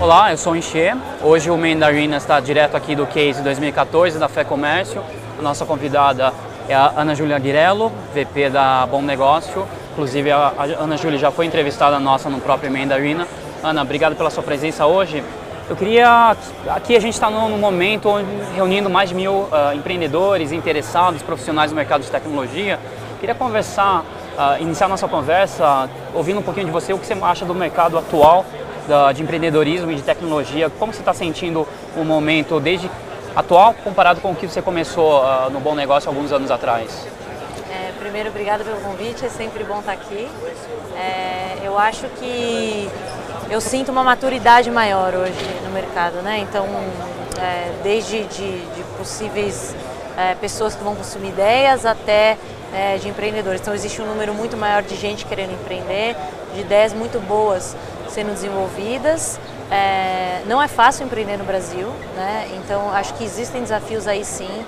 [0.00, 0.96] Olá, eu sou o.
[1.20, 5.02] Hoje o Mandarina está direto aqui do Case 2014 da Fé Comércio.
[5.36, 6.32] A nossa convidada
[6.68, 9.66] é a Ana Júlia Guirello, VP da Bom Negócio.
[9.90, 13.26] Inclusive a Ana Júlia já foi entrevistada nossa no próprio Mandarina.
[13.60, 15.20] Ana, obrigado pela sua presença hoje.
[15.68, 16.36] Eu queria.
[16.68, 21.72] Aqui a gente está num momento onde, reunindo mais de mil uh, empreendedores, interessados, profissionais
[21.72, 22.78] do mercado de tecnologia.
[23.18, 24.04] Queria conversar,
[24.38, 27.98] uh, iniciar nossa conversa ouvindo um pouquinho de você, o que você acha do mercado
[27.98, 28.46] atual
[29.14, 30.70] de empreendedorismo e de tecnologia.
[30.70, 32.90] Como você está sentindo o momento desde
[33.34, 37.06] atual comparado com o que você começou uh, no Bom Negócio alguns anos atrás?
[37.70, 40.28] É, primeiro, obrigada pelo convite, é sempre bom estar aqui.
[40.96, 42.88] É, eu acho que
[43.50, 46.38] eu sinto uma maturidade maior hoje no mercado, né?
[46.38, 46.66] Então,
[47.40, 49.74] é, desde de, de possíveis
[50.16, 52.36] é, pessoas que vão consumir ideias até
[52.74, 53.60] é, de empreendedores.
[53.60, 56.16] Então, existe um número muito maior de gente querendo empreender,
[56.54, 57.76] de ideias muito boas
[58.08, 59.38] sendo desenvolvidas.
[59.70, 62.48] É, não é fácil empreender no Brasil, né?
[62.56, 64.64] Então, acho que existem desafios aí sim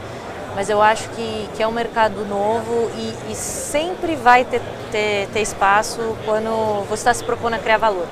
[0.55, 5.29] mas eu acho que, que é um mercado novo e, e sempre vai ter, ter,
[5.29, 8.07] ter, espaço quando você está se propondo a criar valor.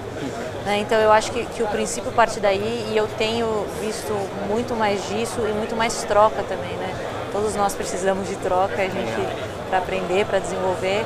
[0.65, 0.79] Né?
[0.79, 4.13] Então eu acho que, que o princípio parte daí e eu tenho visto
[4.49, 6.95] muito mais disso e muito mais troca também, né?
[7.33, 11.05] Todos nós precisamos de troca, a gente para aprender, para desenvolver.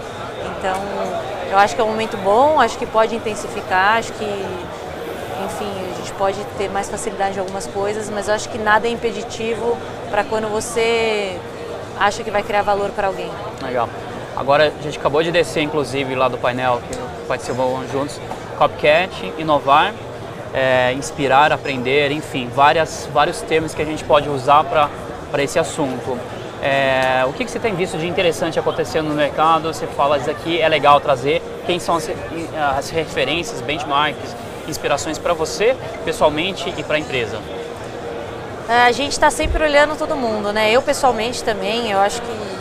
[0.58, 0.76] Então
[1.52, 4.24] eu acho que é um momento bom, acho que pode intensificar, acho que
[5.44, 8.88] enfim, a gente pode ter mais facilidade em algumas coisas, mas eu acho que nada
[8.88, 9.76] é impeditivo
[10.10, 11.38] para quando você
[11.98, 13.30] acha que vai criar valor para alguém.
[13.62, 13.88] Legal.
[14.34, 18.18] Agora a gente acabou de descer, inclusive, lá do painel que participamos juntos,
[18.56, 19.92] Copycat, inovar,
[20.54, 26.18] é, inspirar, aprender, enfim, várias, vários termos que a gente pode usar para esse assunto.
[26.62, 29.74] É, o que, que, você tem visto de interessante acontecendo no mercado?
[29.74, 31.42] Você fala, isso aqui é legal trazer.
[31.66, 32.08] Quem são as,
[32.78, 34.36] as referências, benchmarks,
[34.68, 37.40] inspirações para você, pessoalmente e para a empresa?
[38.68, 40.70] É, a gente está sempre olhando todo mundo, né?
[40.70, 42.52] Eu pessoalmente também, eu acho que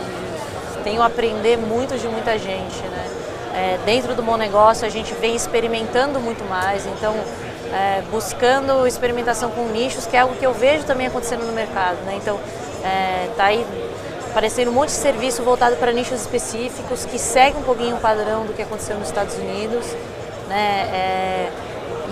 [0.82, 3.08] tenho a aprender muito de muita gente, né?
[3.54, 7.14] É, dentro do bom negócio a gente vem experimentando muito mais, então
[7.72, 11.98] é, buscando experimentação com nichos, que é algo que eu vejo também acontecendo no mercado,
[12.04, 12.14] né?
[12.16, 12.40] Então
[12.82, 13.64] é, tá aí
[14.32, 18.46] aparecendo um monte de serviço voltado para nichos específicos que segue um pouquinho o padrão
[18.46, 19.84] do que aconteceu nos Estados Unidos,
[20.48, 20.88] né?
[20.90, 21.52] É,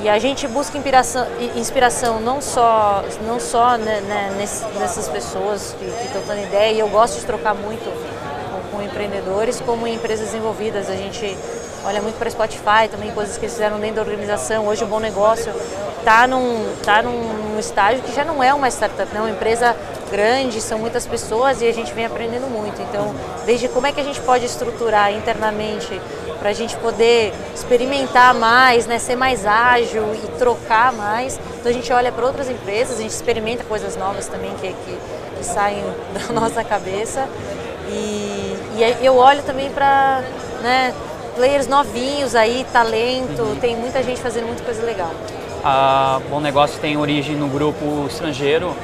[0.02, 1.26] e a gente busca inspiração,
[1.56, 4.48] inspiração não só, não só né, né,
[4.78, 7.84] nessas pessoas que, estão dando ideia, e eu gosto de trocar muito
[8.50, 10.88] com, com empreendedores, como em empresas desenvolvidas.
[10.88, 11.36] A gente
[11.84, 14.66] olha muito para Spotify, também coisas que eles fizeram dentro da organização.
[14.66, 15.52] Hoje o Bom Negócio
[15.98, 19.76] está num, tá num estágio que já não é uma startup, é uma empresa
[20.10, 22.80] grande, são muitas pessoas e a gente vem aprendendo muito.
[22.82, 23.14] Então,
[23.46, 26.00] desde como é que a gente pode estruturar internamente
[26.40, 31.38] para a gente poder experimentar mais, né, ser mais ágil e trocar mais.
[31.60, 34.98] Então a gente olha para outras empresas, a gente experimenta coisas novas também que, que,
[35.36, 35.84] que saem
[36.16, 37.28] da nossa cabeça.
[37.88, 40.22] E, e eu olho também para
[40.62, 40.94] né,
[41.36, 43.56] players novinhos aí, talento, uhum.
[43.56, 45.12] tem muita gente fazendo muita coisa legal.
[45.62, 48.74] A Bom Negócio tem origem no grupo estrangeiro,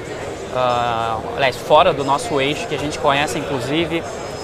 [0.57, 4.03] uh, aliás, fora do nosso eixo, que a gente conhece inclusive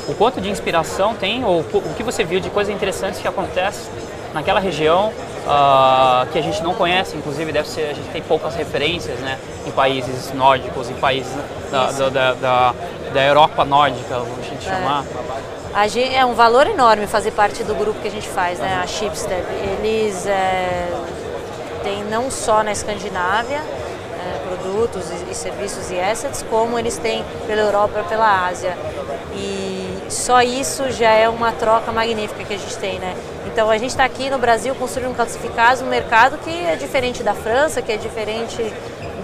[0.09, 3.89] o quanto de inspiração tem, ou o que você viu de coisas interessantes que acontece
[4.35, 5.13] naquela região
[5.47, 9.39] uh, que a gente não conhece, inclusive deve ser, a gente tem poucas referências né,
[9.67, 11.33] em países nórdicos, em países
[11.71, 12.75] da, da, da,
[13.13, 14.71] da, Europa nórdica, vamos a gente é.
[14.71, 15.05] chamar.
[15.89, 18.87] Gente, é um valor enorme fazer parte do grupo que a gente faz, né, a
[18.87, 19.45] Shipstead.
[19.79, 20.89] Eles é,
[21.83, 23.82] têm não só na Escandinávia, é,
[24.73, 28.77] produtos e, serviços e assets, como eles têm pela Europa pela Ásia.
[29.35, 33.15] E só isso já é uma troca magnífica que a gente tem, né?
[33.47, 37.35] Então a gente está aqui no Brasil construindo classificados um mercado que é diferente da
[37.35, 38.63] França, que é diferente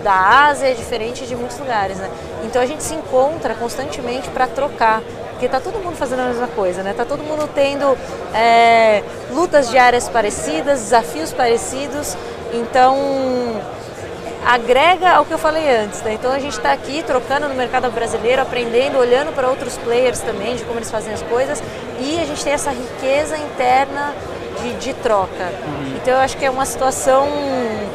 [0.02, 2.10] da Ásia, é diferente de muitos lugares, né?
[2.44, 6.48] Então a gente se encontra constantemente para trocar, porque está todo mundo fazendo a mesma
[6.48, 6.90] coisa, né?
[6.90, 7.96] Está todo mundo tendo
[8.34, 12.16] é, lutas diárias parecidas, desafios parecidos,
[12.52, 12.96] então
[14.46, 16.02] agrega ao que eu falei antes.
[16.02, 16.14] Né?
[16.14, 20.56] Então a gente está aqui trocando no mercado brasileiro, aprendendo, olhando para outros players também,
[20.56, 21.62] de como eles fazem as coisas,
[22.00, 24.14] e a gente tem essa riqueza interna
[24.62, 25.52] de, de troca.
[25.66, 25.96] Uhum.
[25.96, 27.28] Então eu acho que é uma situação,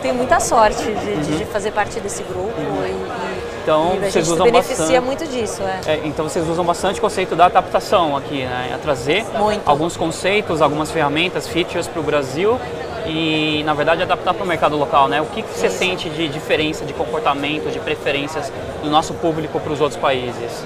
[0.01, 1.37] tem muita sorte de, uhum.
[1.37, 2.85] de fazer parte desse grupo uhum.
[2.85, 5.61] e, e então, e a vocês gente usam beneficia bastante, muito disso.
[5.63, 5.93] É.
[5.93, 8.71] É, então vocês usam bastante o conceito da adaptação aqui, né?
[8.75, 9.61] A trazer muito.
[9.65, 12.59] alguns conceitos, algumas ferramentas, features para o Brasil
[13.05, 15.21] e, na verdade, adaptar para o mercado local, né?
[15.21, 18.51] O que, que você sente de diferença de comportamento, de preferências
[18.81, 20.63] do nosso público para os outros países?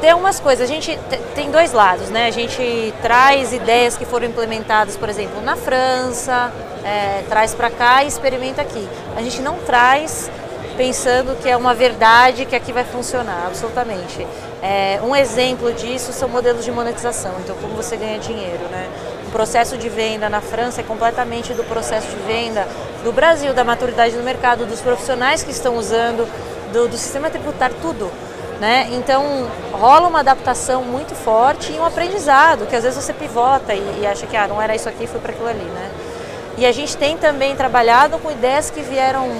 [0.00, 0.98] Tem umas coisas, a gente
[1.34, 2.26] tem dois lados, né?
[2.26, 6.50] A gente traz ideias que foram implementadas, por exemplo, na França,
[6.82, 8.88] é, traz para cá e experimenta aqui.
[9.14, 10.30] A gente não traz
[10.80, 14.26] pensando que é uma verdade que aqui vai funcionar, absolutamente.
[14.62, 18.88] É, um exemplo disso são modelos de monetização, então como você ganha dinheiro, né?
[19.30, 22.66] O processo de venda na França é completamente do processo de venda
[23.04, 26.28] do Brasil, da maturidade do mercado, dos profissionais que estão usando,
[26.72, 28.10] do, do sistema tributário, tudo.
[28.58, 28.88] Né?
[28.90, 34.00] Então rola uma adaptação muito forte e um aprendizado, que às vezes você pivota e,
[34.00, 35.62] e acha que ah, não era isso aqui, foi para aquilo ali.
[35.62, 35.90] Né?
[36.58, 39.30] E a gente tem também trabalhado com ideias que vieram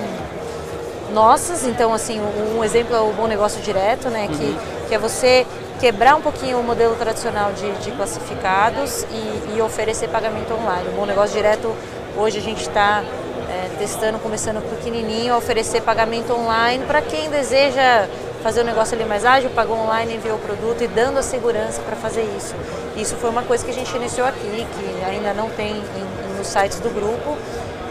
[1.12, 2.20] nossas, então assim,
[2.56, 4.28] um exemplo é o Bom Negócio Direto, né?
[4.30, 4.36] Uhum.
[4.36, 4.56] Que,
[4.88, 5.44] que é você
[5.80, 10.88] quebrar um pouquinho o modelo tradicional de, de classificados e, e, oferecer pagamento online.
[10.88, 11.74] O Bom Negócio Direto,
[12.18, 13.02] hoje a gente está
[13.48, 18.06] é, testando, começando pequenininho, oferecer pagamento online para quem deseja
[18.42, 21.80] fazer o negócio ali mais ágil, pagou online, enviou o produto e dando a segurança
[21.80, 22.54] para fazer isso.
[22.94, 26.46] Isso foi uma coisa que a gente iniciou aqui, que ainda não tem em, nos
[26.46, 27.36] sites do grupo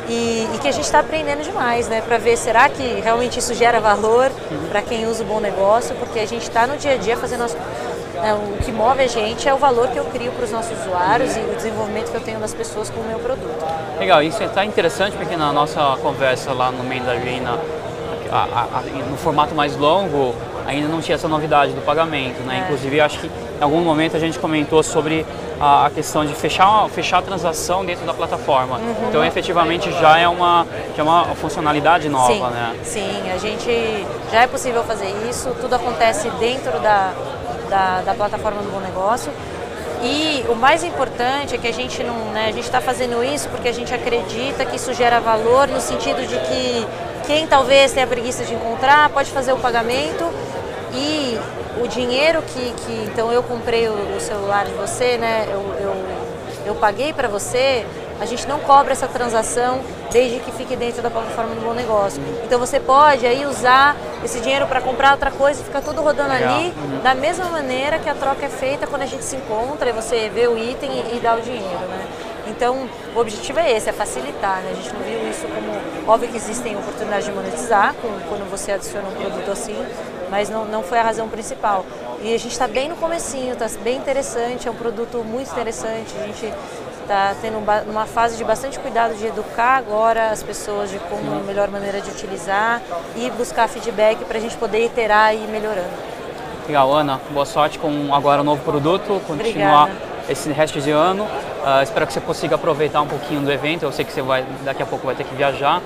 [0.10, 2.02] e, e que a gente está aprendendo demais, né?
[2.02, 4.32] Para ver será que realmente isso gera valor
[4.70, 7.44] para quem usa o bom negócio, porque a gente está no dia a dia fazendo
[7.44, 10.52] as, né, o que move a gente é o valor que eu crio para os
[10.52, 13.66] nossos usuários e o desenvolvimento que eu tenho das pessoas com o meu produto.
[14.00, 17.58] Legal, isso está interessante porque na nossa conversa lá no Mandarina,
[19.10, 20.36] no formato mais longo,
[20.70, 22.60] ainda não tinha essa novidade do pagamento, né?
[22.60, 22.64] É.
[22.64, 25.26] Inclusive, acho que em algum momento a gente comentou sobre
[25.60, 28.78] a, a questão de fechar, fechar a transação dentro da plataforma.
[28.78, 29.10] Uhum.
[29.10, 32.76] Então, efetivamente, já é uma, já é uma funcionalidade nova, sim, né?
[32.84, 37.12] Sim, a gente já é possível fazer isso, tudo acontece dentro da,
[37.70, 39.32] da, da plataforma do Bom Negócio.
[40.02, 43.50] E o mais importante é que a gente não, né, a gente está fazendo isso
[43.50, 46.88] porque a gente acredita que isso gera valor no sentido de que
[47.28, 50.24] quem talvez tenha preguiça de encontrar pode fazer o pagamento
[51.00, 51.40] e
[51.82, 55.48] o dinheiro que, que então eu comprei o, o celular de você, né?
[55.50, 55.96] Eu, eu,
[56.66, 57.86] eu paguei para você,
[58.20, 59.80] a gente não cobra essa transação
[60.12, 62.22] desde que fique dentro da plataforma do Bom Negócio.
[62.44, 66.34] Então você pode aí usar esse dinheiro para comprar outra coisa e ficar tudo rodando
[66.34, 66.56] Legal.
[66.56, 67.00] ali, uhum.
[67.02, 70.30] da mesma maneira que a troca é feita quando a gente se encontra e você
[70.30, 72.08] vê o item e, e dá o dinheiro, né?
[72.48, 74.72] Então, o objetivo é esse, é facilitar, né?
[74.72, 76.12] A gente não viu isso como...
[76.12, 79.76] Óbvio que existem oportunidades de monetizar com, quando você adiciona um produto assim,
[80.30, 81.86] mas não, não foi a razão principal.
[82.22, 86.14] E a gente está bem no comecinho, está bem interessante, é um produto muito interessante,
[86.22, 86.54] a gente
[87.02, 87.58] está tendo
[87.90, 92.00] uma fase de bastante cuidado de educar agora as pessoas de como a melhor maneira
[92.02, 92.82] de utilizar
[93.16, 95.90] e buscar feedback para a gente poder iterar e ir melhorando.
[96.68, 99.92] Legal, Ana, boa sorte com agora o novo produto, continuar Obrigada.
[100.30, 101.24] esse resto de ano.
[101.24, 104.46] Uh, espero que você consiga aproveitar um pouquinho do evento, eu sei que você vai,
[104.64, 105.82] daqui a pouco vai ter que viajar.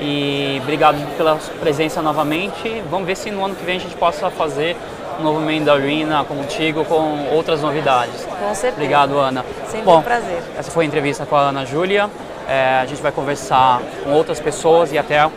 [0.00, 2.82] E obrigado pela presença novamente.
[2.90, 4.76] Vamos ver se no ano que vem a gente possa fazer
[5.18, 8.24] um novo Mandarina contigo com outras novidades.
[8.24, 8.72] Com certeza.
[8.72, 9.44] Obrigado, Ana.
[9.66, 10.42] Sempre Bom, um prazer.
[10.58, 12.10] Essa foi a entrevista com a Ana Júlia.
[12.48, 15.30] É, a gente vai conversar com outras pessoas e até a,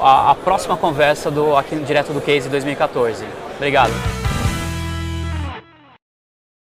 [0.00, 3.24] a, próxima conversa do, aqui direto do Case 2014.
[3.56, 4.25] Obrigado.